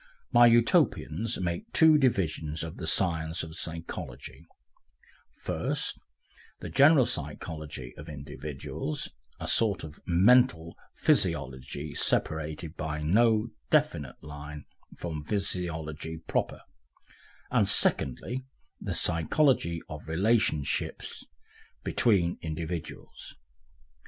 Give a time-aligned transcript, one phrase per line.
[0.31, 4.47] My Utopians make two divisions of the science of psychology,
[5.35, 5.99] first,
[6.59, 14.65] the general psychology of individuals, a sort of mental physiology separated by no definite line
[14.97, 16.61] from physiology proper,
[17.51, 18.43] and secondly,
[18.81, 21.03] the psychology of relationship
[21.83, 23.35] between individuals.